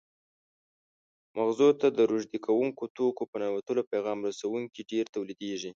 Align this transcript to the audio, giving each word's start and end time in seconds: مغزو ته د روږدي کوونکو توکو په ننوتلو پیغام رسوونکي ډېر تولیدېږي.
مغزو 1.35 1.69
ته 1.81 1.87
د 1.97 1.99
روږدي 2.09 2.39
کوونکو 2.45 2.83
توکو 2.95 3.23
په 3.31 3.35
ننوتلو 3.41 3.81
پیغام 3.91 4.19
رسوونکي 4.29 4.81
ډېر 4.91 5.05
تولیدېږي. 5.15 5.69